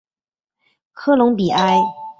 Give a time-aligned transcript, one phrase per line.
[0.93, 1.77] 科隆比埃。